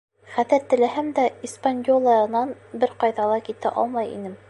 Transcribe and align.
Хәҙер 0.37 0.63
теләһәм 0.71 1.11
дә 1.19 1.27
«Испаньола»нан 1.49 2.57
бер 2.83 2.97
ҡайҙа 3.05 3.33
ла 3.35 3.41
китә 3.51 3.79
алмай 3.85 4.15
инем. 4.19 4.39